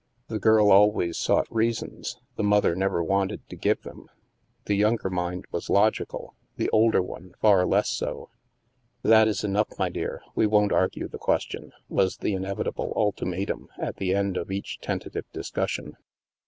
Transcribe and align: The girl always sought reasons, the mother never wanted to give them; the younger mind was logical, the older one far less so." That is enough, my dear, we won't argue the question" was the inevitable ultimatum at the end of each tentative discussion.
The 0.29 0.39
girl 0.39 0.71
always 0.71 1.15
sought 1.15 1.45
reasons, 1.53 2.17
the 2.35 2.41
mother 2.43 2.73
never 2.75 3.03
wanted 3.03 3.47
to 3.49 3.55
give 3.55 3.83
them; 3.83 4.07
the 4.65 4.73
younger 4.73 5.11
mind 5.11 5.45
was 5.51 5.69
logical, 5.69 6.33
the 6.55 6.71
older 6.71 7.03
one 7.03 7.33
far 7.39 7.67
less 7.67 7.87
so." 7.91 8.31
That 9.03 9.27
is 9.27 9.43
enough, 9.43 9.69
my 9.77 9.89
dear, 9.89 10.23
we 10.33 10.47
won't 10.47 10.71
argue 10.73 11.07
the 11.07 11.19
question" 11.19 11.71
was 11.87 12.17
the 12.17 12.33
inevitable 12.33 12.93
ultimatum 12.95 13.69
at 13.77 13.97
the 13.97 14.15
end 14.15 14.37
of 14.37 14.49
each 14.49 14.79
tentative 14.81 15.25
discussion. 15.33 15.95